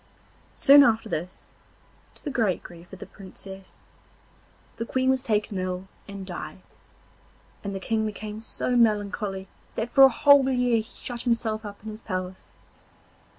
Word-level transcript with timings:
Soon 0.55 0.83
after 0.83 1.07
this, 1.07 1.49
to 2.15 2.23
the 2.23 2.31
great 2.31 2.63
grief 2.63 2.91
of 2.91 2.97
the 2.97 3.05
Princess, 3.05 3.83
the 4.77 4.83
Queen 4.87 5.11
was 5.11 5.21
taken 5.21 5.59
ill 5.59 5.87
and 6.07 6.25
died, 6.25 6.63
and 7.63 7.75
the 7.75 7.79
King 7.79 8.03
became 8.07 8.39
so 8.39 8.75
melancholy 8.75 9.47
that 9.75 9.91
for 9.91 10.03
a 10.03 10.09
whole 10.09 10.49
year 10.49 10.77
he 10.77 10.81
shut 10.81 11.21
himself 11.21 11.63
up 11.63 11.83
in 11.83 11.91
his 11.91 12.01
palace. 12.01 12.49